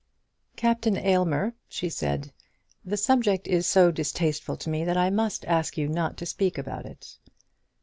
[0.55, 2.33] "Captain Aylmer," she said,
[2.83, 6.57] "the subject is so distasteful to me, that I must ask you not to speak
[6.57, 7.19] about it."